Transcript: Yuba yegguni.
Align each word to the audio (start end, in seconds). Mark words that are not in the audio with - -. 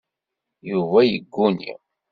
Yuba 0.69 0.99
yegguni. 1.09 1.69